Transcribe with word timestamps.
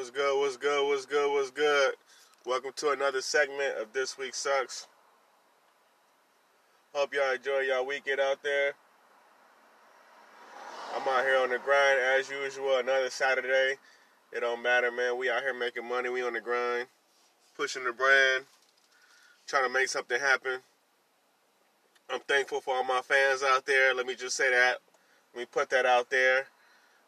What's 0.00 0.10
good? 0.10 0.40
What's 0.40 0.56
good? 0.56 0.88
What's 0.88 1.04
good? 1.04 1.30
What's 1.30 1.50
good? 1.50 1.94
Welcome 2.46 2.70
to 2.76 2.92
another 2.92 3.20
segment 3.20 3.76
of 3.76 3.92
This 3.92 4.16
Week 4.16 4.34
Sucks. 4.34 4.86
Hope 6.94 7.12
y'all 7.12 7.34
enjoy 7.34 7.58
y'all 7.68 7.84
weekend 7.84 8.18
out 8.18 8.42
there. 8.42 8.72
I'm 10.96 11.06
out 11.06 11.26
here 11.26 11.36
on 11.36 11.50
the 11.50 11.58
grind 11.58 11.98
as 12.18 12.30
usual. 12.30 12.78
Another 12.78 13.10
Saturday. 13.10 13.74
It 14.32 14.40
don't 14.40 14.62
matter, 14.62 14.90
man. 14.90 15.18
We 15.18 15.28
out 15.28 15.42
here 15.42 15.52
making 15.52 15.86
money. 15.86 16.08
We 16.08 16.22
on 16.22 16.32
the 16.32 16.40
grind, 16.40 16.86
pushing 17.54 17.84
the 17.84 17.92
brand, 17.92 18.46
trying 19.46 19.64
to 19.64 19.70
make 19.70 19.90
something 19.90 20.18
happen. 20.18 20.60
I'm 22.08 22.20
thankful 22.20 22.62
for 22.62 22.74
all 22.74 22.84
my 22.84 23.02
fans 23.02 23.42
out 23.42 23.66
there. 23.66 23.92
Let 23.92 24.06
me 24.06 24.14
just 24.14 24.34
say 24.34 24.50
that. 24.50 24.78
Let 25.34 25.40
me 25.40 25.46
put 25.52 25.68
that 25.68 25.84
out 25.84 26.08
there. 26.08 26.46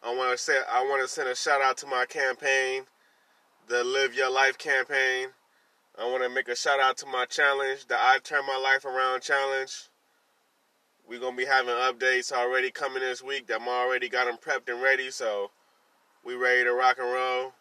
I 0.05 0.12
want 0.12 0.32
to 0.32 0.39
say 0.39 0.59
I 0.71 0.82
want 0.82 1.00
to 1.03 1.09
send 1.09 1.29
a 1.29 1.37
shout 1.37 1.62
out 1.62 1.77
to 1.79 1.87
my 1.87 2.07
campaign, 2.07 2.87
the 3.69 3.84
Live 3.84 4.15
Your 4.15 4.33
Life 4.33 4.59
campaign. 4.59 5.29
I 5.97 6.10
want 6.10 6.24
to 6.24 6.29
make 6.29 6.48
a 6.48 6.56
shout 6.56 6.80
out 6.80 6.97
to 6.98 7.06
my 7.06 7.24
challenge, 7.24 7.87
the 7.87 7.95
I 7.95 8.19
Turn 8.24 8.45
My 8.45 8.57
Life 8.57 8.84
Around 8.84 9.20
challenge. 9.20 9.88
We're 11.09 11.20
gonna 11.20 11.37
be 11.37 11.45
having 11.45 11.74
updates 11.74 12.33
already 12.33 12.73
coming 12.73 13.01
this 13.01 13.23
week. 13.23 13.46
That 13.46 13.60
I'm 13.60 13.69
already 13.69 14.09
got 14.09 14.27
them 14.27 14.38
prepped 14.38 14.73
and 14.73 14.83
ready, 14.83 15.10
so 15.12 15.52
we 16.24 16.34
ready 16.34 16.65
to 16.65 16.73
rock 16.73 16.98
and 16.98 17.12
roll. 17.12 17.52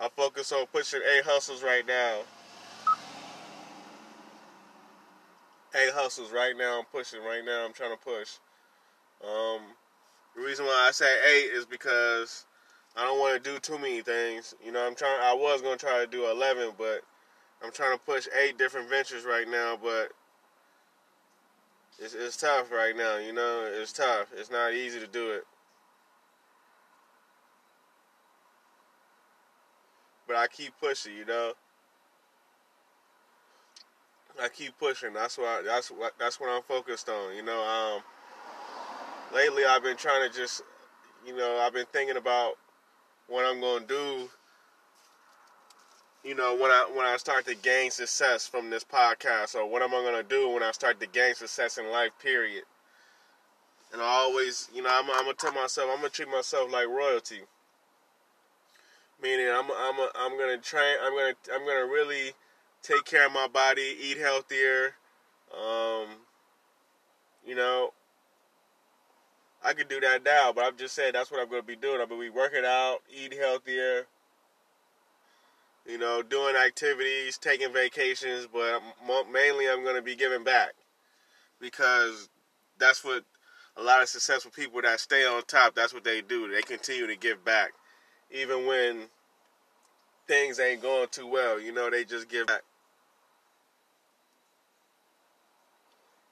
I 0.00 0.08
focus 0.08 0.52
on 0.52 0.66
pushing 0.66 1.00
eight 1.00 1.24
hustles 1.24 1.62
right 1.62 1.86
now. 1.86 2.20
Eight 5.74 5.92
hustles 5.92 6.32
right 6.32 6.56
now. 6.56 6.78
I'm 6.78 6.84
pushing 6.86 7.22
right 7.22 7.44
now. 7.44 7.66
I'm 7.66 7.74
trying 7.74 7.94
to 7.94 8.02
push. 8.02 8.38
Um, 9.22 9.60
the 10.36 10.42
reason 10.42 10.64
why 10.66 10.86
I 10.88 10.90
say 10.90 11.06
eight 11.06 11.52
is 11.52 11.66
because 11.66 12.46
I 12.96 13.04
don't 13.04 13.18
want 13.18 13.42
to 13.42 13.50
do 13.50 13.58
too 13.58 13.78
many 13.78 14.02
things. 14.02 14.54
You 14.64 14.72
know, 14.72 14.86
I'm 14.86 14.94
trying. 14.94 15.20
I 15.22 15.34
was 15.34 15.62
gonna 15.62 15.76
try 15.76 16.00
to 16.00 16.06
do 16.06 16.30
eleven, 16.30 16.70
but 16.76 17.02
I'm 17.62 17.72
trying 17.72 17.96
to 17.96 18.04
push 18.04 18.28
eight 18.42 18.58
different 18.58 18.88
ventures 18.88 19.24
right 19.24 19.48
now. 19.48 19.78
But 19.80 20.10
it's, 21.98 22.14
it's 22.14 22.36
tough 22.36 22.72
right 22.72 22.96
now. 22.96 23.18
You 23.18 23.32
know, 23.32 23.68
it's 23.70 23.92
tough. 23.92 24.28
It's 24.36 24.50
not 24.50 24.74
easy 24.74 25.00
to 25.00 25.06
do 25.06 25.30
it. 25.30 25.44
But 30.26 30.36
I 30.36 30.46
keep 30.48 30.72
pushing. 30.80 31.16
You 31.16 31.24
know. 31.24 31.52
I 34.42 34.48
keep 34.48 34.76
pushing. 34.78 35.12
That's 35.12 35.38
what 35.38 35.46
I, 35.46 35.62
that's 35.62 35.90
what 35.90 36.14
that's 36.18 36.40
what 36.40 36.50
I'm 36.50 36.62
focused 36.62 37.08
on. 37.08 37.36
You 37.36 37.42
know, 37.42 37.62
um, 37.62 38.02
lately 39.34 39.64
I've 39.64 39.82
been 39.82 39.96
trying 39.96 40.30
to 40.30 40.34
just, 40.34 40.62
you 41.26 41.36
know, 41.36 41.58
I've 41.58 41.74
been 41.74 41.86
thinking 41.92 42.16
about 42.16 42.54
what 43.28 43.44
I'm 43.44 43.60
to 43.60 43.84
do. 43.86 44.30
You 46.22 46.34
know, 46.34 46.54
when 46.54 46.70
I 46.70 46.90
when 46.94 47.04
I 47.04 47.18
start 47.18 47.44
to 47.46 47.54
gain 47.54 47.90
success 47.90 48.46
from 48.46 48.70
this 48.70 48.84
podcast, 48.84 49.54
or 49.54 49.68
what 49.68 49.82
am 49.82 49.94
I 49.94 50.10
to 50.10 50.22
do 50.22 50.48
when 50.48 50.62
I 50.62 50.70
start 50.70 50.98
to 51.00 51.06
gain 51.06 51.34
success 51.34 51.76
in 51.76 51.90
life? 51.90 52.12
Period. 52.22 52.62
And 53.92 54.00
I 54.00 54.06
always, 54.06 54.68
you 54.74 54.82
know, 54.82 54.88
I'm, 54.90 55.10
I'm 55.10 55.24
gonna 55.24 55.34
tell 55.34 55.52
myself, 55.52 55.90
I'm 55.92 55.98
gonna 55.98 56.08
treat 56.08 56.28
myself 56.28 56.72
like 56.72 56.88
royalty. 56.88 57.40
Meaning, 59.22 59.48
I'm 59.48 59.66
I'm 59.70 59.98
a, 59.98 60.08
I'm 60.14 60.38
gonna 60.38 60.56
train, 60.58 60.96
I'm 61.02 61.12
gonna 61.12 61.34
I'm 61.52 61.66
gonna 61.66 61.86
really 61.86 62.32
take 62.82 63.04
care 63.04 63.26
of 63.26 63.32
my 63.32 63.46
body, 63.46 63.96
eat 64.02 64.16
healthier. 64.16 64.94
Um, 65.52 66.08
you 67.46 67.54
know, 67.54 67.92
I 69.64 69.72
could 69.72 69.88
do 69.88 69.98
that 70.00 70.24
now, 70.24 70.52
but 70.54 70.64
I'm 70.64 70.76
just 70.76 70.94
saying 70.94 71.12
that's 71.14 71.30
what 71.30 71.40
I'm 71.40 71.48
going 71.48 71.62
to 71.62 71.66
be 71.66 71.76
doing. 71.76 72.00
I'm 72.00 72.08
going 72.08 72.20
to 72.20 72.30
be 72.30 72.36
working 72.36 72.64
out, 72.66 72.98
eating 73.10 73.38
healthier, 73.38 74.06
you 75.86 75.98
know, 75.98 76.22
doing 76.22 76.54
activities, 76.54 77.38
taking 77.38 77.72
vacations, 77.72 78.46
but 78.52 78.82
mainly 79.32 79.68
I'm 79.68 79.82
going 79.82 79.96
to 79.96 80.02
be 80.02 80.16
giving 80.16 80.44
back 80.44 80.74
because 81.60 82.28
that's 82.78 83.02
what 83.02 83.24
a 83.76 83.82
lot 83.82 84.02
of 84.02 84.08
successful 84.08 84.50
people 84.50 84.82
that 84.82 85.00
stay 85.00 85.26
on 85.26 85.42
top, 85.46 85.74
that's 85.74 85.94
what 85.94 86.04
they 86.04 86.20
do. 86.20 86.48
They 86.48 86.62
continue 86.62 87.06
to 87.06 87.16
give 87.16 87.44
back. 87.44 87.72
Even 88.30 88.66
when 88.66 89.04
things 90.28 90.60
ain't 90.60 90.82
going 90.82 91.08
too 91.10 91.26
well, 91.26 91.60
you 91.60 91.72
know, 91.72 91.90
they 91.90 92.04
just 92.04 92.28
give 92.28 92.46
back. 92.46 92.62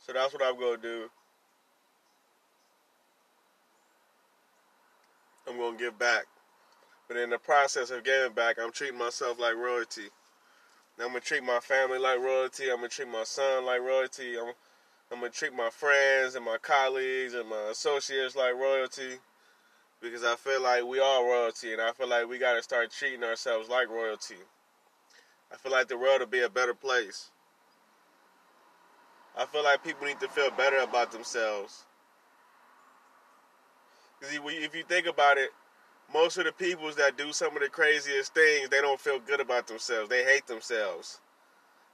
So 0.06 0.12
that's 0.12 0.32
what 0.32 0.42
I'm 0.44 0.58
going 0.58 0.80
to 0.80 0.82
do. 0.82 1.10
I'm 5.48 5.56
going 5.56 5.76
to 5.76 5.84
give 5.84 5.98
back. 5.98 6.26
But 7.08 7.16
in 7.16 7.30
the 7.30 7.38
process 7.38 7.90
of 7.90 8.04
giving 8.04 8.32
back, 8.32 8.56
I'm 8.60 8.72
treating 8.72 8.98
myself 8.98 9.38
like 9.38 9.56
royalty. 9.56 10.08
I'm 10.98 11.08
going 11.08 11.20
to 11.20 11.26
treat 11.26 11.42
my 11.42 11.58
family 11.58 11.98
like 11.98 12.18
royalty. 12.20 12.70
I'm 12.70 12.78
going 12.78 12.90
to 12.90 12.96
treat 12.96 13.08
my 13.08 13.24
son 13.24 13.66
like 13.66 13.80
royalty. 13.80 14.38
I'm, 14.38 14.52
I'm 15.10 15.20
going 15.20 15.32
to 15.32 15.38
treat 15.38 15.52
my 15.52 15.70
friends 15.70 16.36
and 16.36 16.44
my 16.44 16.58
colleagues 16.58 17.34
and 17.34 17.48
my 17.48 17.70
associates 17.70 18.36
like 18.36 18.54
royalty. 18.54 19.18
Because 20.00 20.24
I 20.24 20.36
feel 20.36 20.62
like 20.62 20.84
we 20.84 21.00
are 21.00 21.24
royalty. 21.24 21.72
And 21.72 21.82
I 21.82 21.92
feel 21.92 22.08
like 22.08 22.28
we 22.28 22.38
got 22.38 22.54
to 22.54 22.62
start 22.62 22.90
treating 22.90 23.24
ourselves 23.24 23.68
like 23.68 23.88
royalty. 23.88 24.36
I 25.52 25.56
feel 25.56 25.72
like 25.72 25.88
the 25.88 25.98
world 25.98 26.20
will 26.20 26.26
be 26.26 26.40
a 26.40 26.48
better 26.48 26.74
place. 26.74 27.30
I 29.36 29.44
feel 29.46 29.64
like 29.64 29.84
people 29.84 30.06
need 30.06 30.20
to 30.20 30.28
feel 30.28 30.50
better 30.50 30.78
about 30.78 31.12
themselves. 31.12 31.84
Because 34.22 34.38
if 34.44 34.76
you 34.76 34.84
think 34.84 35.08
about 35.08 35.36
it, 35.36 35.50
most 36.14 36.36
of 36.36 36.44
the 36.44 36.52
peoples 36.52 36.94
that 36.94 37.18
do 37.18 37.32
some 37.32 37.56
of 37.56 37.62
the 37.62 37.68
craziest 37.68 38.32
things, 38.32 38.68
they 38.68 38.80
don't 38.80 39.00
feel 39.00 39.18
good 39.18 39.40
about 39.40 39.66
themselves. 39.66 40.08
They 40.08 40.22
hate 40.22 40.46
themselves. 40.46 41.20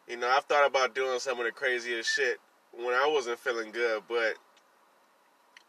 You 0.07 0.19
know, 0.19 0.29
I've 0.29 0.45
thought 0.45 0.67
about 0.67 0.95
doing 0.95 1.21
some 1.21 1.39
of 1.39 1.47
the 1.47 1.53
craziest 1.53 2.15
shit 2.15 2.39
when 2.73 2.95
I 2.95 3.09
wasn't 3.11 3.39
feeling 3.39 3.71
good, 3.71 4.03
but 4.09 4.35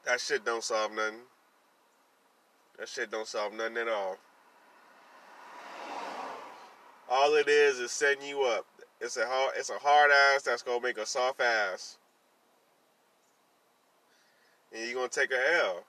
that 0.06 0.20
shit 0.20 0.44
don't 0.44 0.64
solve 0.64 0.92
nothing. 0.92 1.20
That 2.78 2.90
shit 2.90 3.10
don't 3.10 3.28
solve 3.28 3.54
nothing 3.54 3.78
at 3.78 3.88
all. 3.88 4.18
All 7.10 7.36
it 7.36 7.48
is 7.48 7.80
is 7.80 7.92
setting 7.92 8.28
you 8.28 8.44
up. 8.44 8.66
It's 9.00 9.16
a 9.16 9.26
hard, 9.26 9.54
it's 9.58 9.70
a 9.70 9.78
hard 9.80 10.12
ass 10.36 10.42
that's 10.44 10.62
gonna 10.62 10.82
make 10.82 10.98
a 10.98 11.06
soft 11.06 11.40
ass, 11.40 11.98
and 14.74 14.86
you're 14.86 14.96
gonna 14.96 15.08
take 15.08 15.32
a 15.32 15.56
L. 15.64 15.86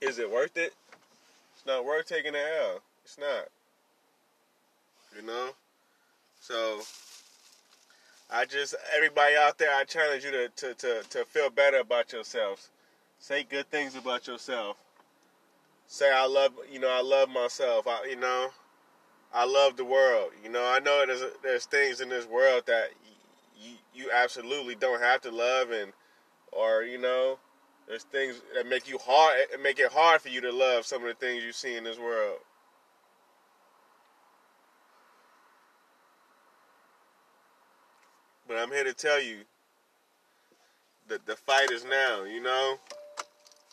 Is 0.00 0.18
it 0.18 0.30
worth 0.30 0.56
it? 0.56 0.74
It's 1.54 1.66
not 1.66 1.84
worth 1.84 2.06
taking 2.06 2.32
the 2.32 2.38
L. 2.38 2.80
It's 3.04 3.18
not. 3.18 3.48
You 5.16 5.26
know? 5.26 5.50
So 6.40 6.80
I 8.30 8.44
just 8.44 8.74
everybody 8.94 9.34
out 9.36 9.58
there, 9.58 9.74
I 9.74 9.84
challenge 9.84 10.24
you 10.24 10.30
to, 10.30 10.48
to, 10.48 10.74
to, 10.74 11.02
to 11.10 11.24
feel 11.24 11.50
better 11.50 11.78
about 11.78 12.12
yourselves. 12.12 12.68
Say 13.18 13.42
good 13.42 13.70
things 13.70 13.96
about 13.96 14.26
yourself. 14.26 14.76
Say 15.86 16.12
I 16.12 16.26
love 16.26 16.52
you 16.70 16.78
know, 16.78 16.90
I 16.90 17.00
love 17.00 17.28
myself. 17.28 17.86
I 17.88 18.06
you 18.08 18.16
know, 18.16 18.50
I 19.34 19.44
love 19.46 19.76
the 19.76 19.84
world. 19.84 20.30
You 20.44 20.50
know, 20.50 20.64
I 20.64 20.78
know 20.78 21.04
there's 21.06 21.22
there's 21.42 21.64
things 21.64 22.00
in 22.00 22.08
this 22.08 22.26
world 22.26 22.64
that 22.66 22.90
you 23.60 23.72
you 23.94 24.10
absolutely 24.12 24.76
don't 24.76 25.00
have 25.00 25.22
to 25.22 25.30
love 25.30 25.70
and 25.70 25.92
or 26.52 26.82
you 26.82 26.98
know 26.98 27.38
there's 27.88 28.04
things 28.04 28.42
that 28.54 28.68
make 28.68 28.86
you 28.86 28.98
hard, 28.98 29.34
eh, 29.52 29.56
make 29.62 29.78
it 29.78 29.90
hard 29.90 30.20
for 30.20 30.28
you 30.28 30.42
to 30.42 30.52
love 30.52 30.84
some 30.84 31.02
of 31.02 31.08
the 31.08 31.14
things 31.14 31.42
you 31.42 31.52
see 31.52 31.74
in 31.74 31.84
this 31.84 31.98
world. 31.98 32.38
But 38.46 38.58
I'm 38.58 38.70
here 38.70 38.84
to 38.84 38.94
tell 38.94 39.20
you 39.20 39.38
that 41.08 41.26
the 41.26 41.36
fight 41.36 41.70
is 41.70 41.84
now, 41.84 42.24
you 42.24 42.42
know? 42.42 42.78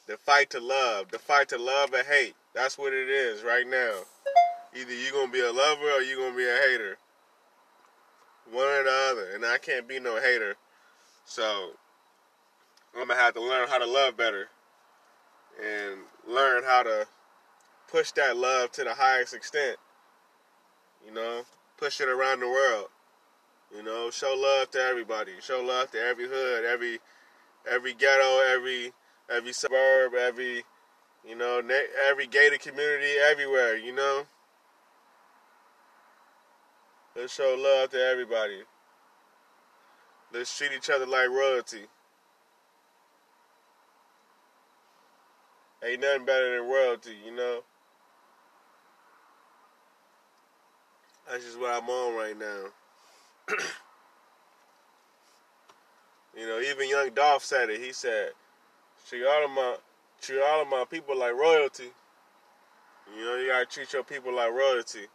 The 0.07 0.17
fight 0.17 0.49
to 0.51 0.59
love, 0.59 1.11
the 1.11 1.19
fight 1.19 1.49
to 1.49 1.57
love 1.57 1.93
or 1.93 2.03
hate. 2.03 2.35
That's 2.53 2.77
what 2.77 2.93
it 2.93 3.09
is 3.09 3.43
right 3.43 3.67
now. 3.67 4.01
Either 4.73 4.93
you're 4.93 5.25
to 5.25 5.31
be 5.31 5.41
a 5.41 5.51
lover 5.51 5.89
or 5.91 6.01
you're 6.01 6.29
to 6.29 6.37
be 6.37 6.47
a 6.47 6.57
hater. 6.69 6.97
One 8.51 8.65
or 8.65 8.83
the 8.83 9.09
other. 9.11 9.29
And 9.33 9.45
I 9.45 9.57
can't 9.57 9.87
be 9.87 9.99
no 9.99 10.21
hater. 10.21 10.55
So, 11.25 11.71
I'm 12.95 13.07
gonna 13.07 13.19
have 13.19 13.33
to 13.33 13.41
learn 13.41 13.67
how 13.67 13.77
to 13.77 13.85
love 13.85 14.15
better 14.15 14.47
and 15.61 16.01
learn 16.27 16.63
how 16.63 16.83
to 16.83 17.07
push 17.91 18.11
that 18.11 18.37
love 18.37 18.71
to 18.73 18.83
the 18.83 18.93
highest 18.93 19.33
extent. 19.33 19.77
You 21.05 21.13
know, 21.13 21.43
push 21.77 21.99
it 21.99 22.07
around 22.07 22.39
the 22.39 22.47
world. 22.47 22.87
You 23.75 23.83
know, 23.83 24.09
show 24.11 24.33
love 24.37 24.71
to 24.71 24.79
everybody. 24.79 25.33
Show 25.41 25.61
love 25.61 25.91
to 25.91 25.99
every 25.99 26.27
hood, 26.27 26.63
every 26.63 26.99
every 27.69 27.93
ghetto, 27.93 28.39
every 28.39 28.93
every 29.29 29.51
suburb, 29.51 30.13
every 30.13 30.63
you 31.27 31.35
know, 31.35 31.61
every 32.09 32.27
gated 32.27 32.61
community, 32.61 33.13
everywhere. 33.29 33.75
You 33.75 33.93
know, 33.93 34.23
let's 37.15 37.33
show 37.33 37.57
love 37.59 37.89
to 37.89 38.01
everybody. 38.01 38.61
Let's 40.33 40.57
treat 40.57 40.71
each 40.71 40.89
other 40.89 41.05
like 41.05 41.29
royalty. 41.29 41.87
Ain't 45.85 46.01
nothing 46.01 46.25
better 46.25 46.57
than 46.57 46.67
royalty, 46.67 47.15
you 47.23 47.35
know. 47.35 47.61
That's 51.29 51.43
just 51.43 51.59
what 51.59 51.71
I'm 51.71 51.89
on 51.89 52.15
right 52.15 52.37
now. 52.37 52.65
you 56.37 56.47
know, 56.47 56.59
even 56.59 56.89
young 56.89 57.11
Dolph 57.11 57.43
said 57.43 57.69
it. 57.69 57.79
He 57.81 57.93
said, 57.93 58.31
treat 59.07 59.25
all 59.25 59.45
of 59.45 59.51
my 59.51 59.75
treat 60.21 60.41
all 60.41 60.61
of 60.61 60.67
my 60.67 60.85
people 60.89 61.17
like 61.17 61.33
royalty. 61.33 61.91
You 63.15 63.25
know, 63.25 63.35
you 63.35 63.49
gotta 63.49 63.65
treat 63.65 63.93
your 63.93 64.03
people 64.03 64.33
like 64.35 64.51
royalty. 64.51 65.07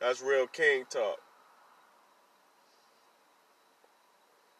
That's 0.00 0.20
real 0.20 0.48
king 0.48 0.84
talk. 0.90 1.20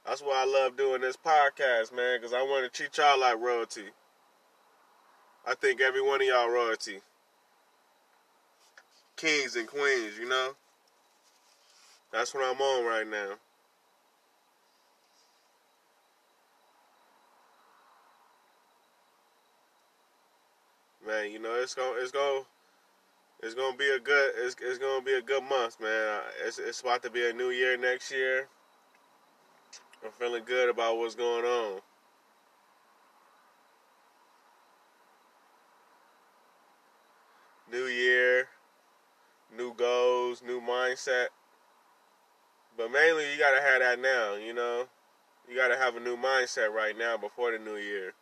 That's 0.07 0.21
why 0.21 0.43
I 0.43 0.45
love 0.45 0.77
doing 0.77 1.01
this 1.01 1.17
podcast, 1.17 1.95
man, 1.95 2.19
because 2.21 2.33
I 2.35 2.43
want 2.43 2.65
to 2.65 2.77
treat 2.77 2.97
y'all 2.99 3.21
like 3.21 3.39
royalty. 3.39 3.85
I 5.47 5.55
think 5.55 5.81
every 5.81 6.03
one 6.03 6.21
of 6.21 6.27
y'all 6.27 6.49
royalty. 6.49 7.01
Kings 9.17 9.57
and 9.57 9.69
queens, 9.69 10.19
you 10.19 10.29
know? 10.29 10.53
That's 12.13 12.35
what 12.35 12.45
I'm 12.45 12.61
on 12.61 12.85
right 12.85 13.07
now. 13.07 13.35
Man, 21.07 21.31
you 21.31 21.39
know, 21.39 21.55
it's 21.55 21.75
going 21.75 21.95
to 21.95 22.01
it's 22.01 22.13
going 22.13 22.43
to 22.43 22.47
it's 23.43 23.55
gonna 23.57 23.77
be 23.77 23.91
a 23.91 23.99
good 23.99 24.33
it's, 24.37 24.55
it's 24.63 24.79
gonna 24.79 25.03
be 25.03 25.15
a 25.15 25.21
good 25.21 25.43
month, 25.43 25.81
man. 25.81 26.21
It's 26.47 26.61
it's 26.61 26.81
about 26.81 27.03
to 27.03 27.11
be 27.11 27.29
a 27.29 27.33
new 27.33 27.51
year 27.51 27.77
next 27.77 28.13
year. 28.13 28.47
I'm 30.05 30.11
feeling 30.11 30.43
good 30.45 30.69
about 30.69 30.99
what's 30.99 31.15
going 31.15 31.45
on. 31.45 31.81
New 37.71 37.87
year, 37.87 38.49
new 39.57 39.73
goals, 39.75 40.43
new 40.45 40.61
mindset. 40.61 41.27
But 42.77 42.91
mainly, 42.91 43.31
you 43.33 43.39
gotta 43.39 43.63
have 43.63 43.81
that 43.81 44.01
now, 44.01 44.35
you 44.35 44.53
know? 44.53 44.87
You 45.49 45.57
gotta 45.57 45.77
have 45.77 45.97
a 45.97 46.01
new 46.01 46.17
mindset 46.17 46.73
right 46.73 46.97
now 46.97 47.17
before 47.17 47.53
the 47.53 47.59
new 47.59 47.77
year. 47.77 48.15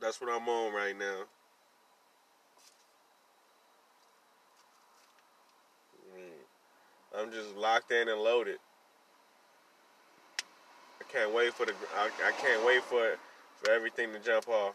That's 0.00 0.20
what 0.20 0.30
I'm 0.30 0.48
on 0.48 0.74
right 0.74 0.98
now. 0.98 1.26
I'm 7.22 7.30
just 7.30 7.54
locked 7.56 7.92
in 7.92 8.08
and 8.08 8.20
loaded. 8.20 8.58
I 11.00 11.04
can't 11.12 11.32
wait 11.32 11.54
for 11.54 11.66
the. 11.66 11.72
I, 11.96 12.06
I 12.26 12.32
can't 12.32 12.66
wait 12.66 12.82
for 12.82 13.16
for 13.58 13.70
everything 13.70 14.12
to 14.12 14.18
jump 14.18 14.48
off. 14.48 14.74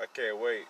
I 0.00 0.06
can't 0.12 0.40
wait. 0.40 0.64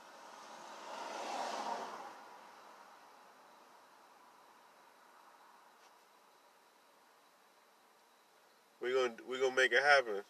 We're 8.82 8.94
gonna 8.94 9.15
we're 9.26 9.41
gonna 9.41 9.56
make 9.56 9.73
it 9.73 9.82
happen. 9.82 10.23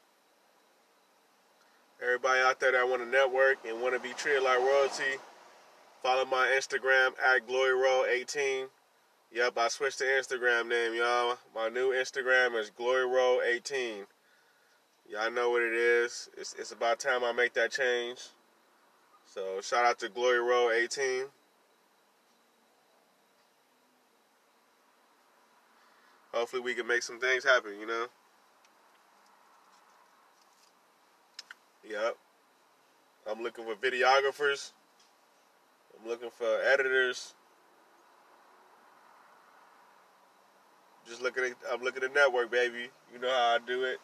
Everybody 2.00 2.40
out 2.42 2.60
there 2.60 2.72
that 2.72 2.88
want 2.88 3.02
to 3.02 3.08
network 3.08 3.58
and 3.66 3.82
want 3.82 3.94
to 3.94 4.00
be 4.00 4.14
treated 4.14 4.44
like 4.44 4.60
royalty. 4.60 5.18
Follow 6.02 6.24
my 6.24 6.48
Instagram 6.58 7.12
at 7.24 7.46
GloryRoll18. 7.46 8.66
Yep, 9.30 9.56
I 9.56 9.68
switched 9.68 10.00
the 10.00 10.04
Instagram 10.04 10.68
name, 10.68 10.94
y'all. 10.94 11.38
My 11.54 11.68
new 11.68 11.92
Instagram 11.92 12.58
is 12.58 12.72
GloryRoll18. 12.76 14.06
Y'all 15.08 15.30
know 15.30 15.50
what 15.50 15.62
it 15.62 15.72
is. 15.72 16.28
It's, 16.36 16.54
it's 16.58 16.72
about 16.72 16.98
time 16.98 17.22
I 17.22 17.30
make 17.30 17.54
that 17.54 17.70
change. 17.70 18.18
So 19.26 19.60
shout 19.60 19.84
out 19.84 20.00
to 20.00 20.08
GloryRoll18. 20.08 21.26
Hopefully 26.34 26.62
we 26.62 26.74
can 26.74 26.88
make 26.88 27.04
some 27.04 27.20
things 27.20 27.44
happen, 27.44 27.78
you 27.78 27.86
know? 27.86 28.06
Yep. 31.88 32.16
I'm 33.30 33.42
looking 33.42 33.64
for 33.64 33.76
videographers. 33.76 34.72
I'm 36.02 36.10
looking 36.10 36.30
for 36.30 36.60
editors. 36.62 37.34
Just 41.08 41.22
looking 41.22 41.44
at 41.44 41.52
I'm 41.72 41.82
looking 41.82 42.02
at 42.02 42.14
network, 42.14 42.50
baby. 42.50 42.88
You 43.12 43.20
know 43.20 43.30
how 43.30 43.56
I 43.56 43.58
do 43.66 43.84
it. 43.84 43.98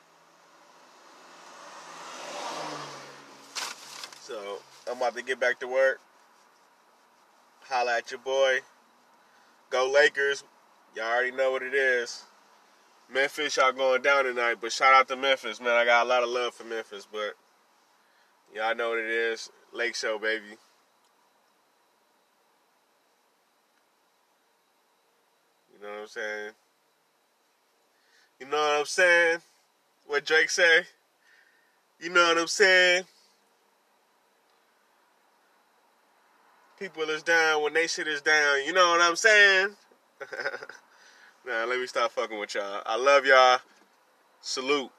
So 4.21 4.59
I'm 4.91 4.97
about 4.99 5.17
to 5.17 5.23
get 5.23 5.41
back 5.41 5.59
to 5.61 5.67
work. 5.67 6.01
Holla 7.65 7.99
at 7.99 8.11
your 8.11 8.21
boy. 8.21 8.61
Go 9.71 9.91
Lakers. 9.91 10.45
Y'all 10.95 11.07
already 11.07 11.31
know 11.31 11.51
what 11.53 11.63
it 11.63 11.75
is. 11.75 12.25
Memphis, 13.11 13.57
y'all 13.57 13.73
going 13.73 14.03
down 14.03 14.25
tonight, 14.25 14.57
but 14.61 14.71
shout 14.71 14.93
out 14.93 15.09
to 15.09 15.17
Memphis, 15.17 15.61
man. 15.61 15.71
I 15.71 15.85
got 15.85 16.05
a 16.05 16.09
lot 16.09 16.23
of 16.23 16.29
love 16.29 16.55
for 16.55 16.65
Memphis, 16.65 17.09
but 17.11 17.35
y'all 18.55 18.75
know 18.75 18.91
what 18.91 18.99
it 18.99 19.09
is. 19.09 19.51
Lake 19.73 19.95
Show, 19.95 20.19
baby. 20.19 20.59
You 25.79 25.87
know 25.87 25.93
what 25.93 26.01
I'm 26.01 26.07
saying? 26.09 26.51
You 28.41 28.47
know 28.47 28.57
what 28.57 28.81
I'm 28.81 28.85
saying? 28.85 29.39
What 30.07 30.25
Drake 30.25 30.51
say? 30.51 30.81
You 32.01 32.11
know 32.11 32.29
what 32.29 32.39
I'm 32.39 32.49
saying? 32.49 33.05
People 36.81 37.05
is 37.05 37.23
down 37.23 37.63
when 37.63 37.75
they 37.75 37.87
shit 37.87 38.09
is 38.09 38.23
down. 38.23 38.65
You 38.65 38.73
know 38.73 38.89
what 38.91 39.01
I'm 39.01 39.15
saying? 39.15 39.71
nah, 41.47 41.65
let 41.65 41.79
me 41.79 41.87
stop 41.87 42.11
fucking 42.11 42.39
with 42.39 42.55
y'all. 42.55 42.83
I 42.85 42.97
love 42.97 43.25
y'all. 43.25 43.59
Salute. 44.41 44.91